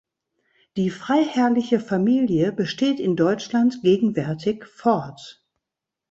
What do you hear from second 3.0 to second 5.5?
Deutschland gegenwärtig fort.